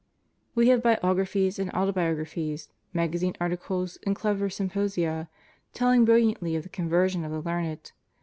We 0.55 0.69
have 0.69 0.81
biographies 0.81 1.59
and 1.59 1.69
autobiographies, 1.75 2.69
magazine 2.91 3.35
articles 3.39 3.99
and 4.03 4.15
clever 4.15 4.49
symposia 4.49 5.29
telling 5.73 6.05
brilliantly 6.05 6.55
of 6.55 6.63
the 6.63 6.69
conversion 6.69 7.23
of 7.23 7.31
the 7.31 7.39
learned. 7.41 7.91